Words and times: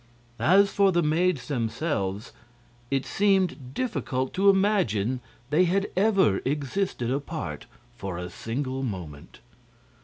As 0.39 0.71
for 0.73 0.91
the 0.91 1.03
maids 1.03 1.47
themselves, 1.47 2.33
it 2.89 3.05
seemed 3.05 3.75
difficult 3.75 4.33
to 4.33 4.49
imagine 4.49 5.21
they 5.51 5.65
had 5.65 5.91
ever 5.95 6.37
existed 6.43 7.11
apart 7.11 7.67
for 7.99 8.17
a 8.17 8.31
single 8.31 8.81
moment. 8.81 9.41